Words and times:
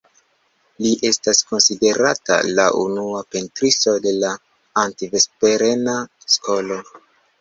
Li 0.83 0.93
estas 1.09 1.41
konsiderata 1.49 2.37
la 2.59 2.65
unua 2.85 3.21
pentristo 3.35 3.95
de 4.07 4.15
la 4.23 4.33
Antverpena 4.85 5.99
Skolo. 6.39 6.81